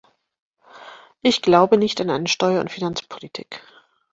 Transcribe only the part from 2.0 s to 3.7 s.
an eine Steuer- und Finanzpolitik.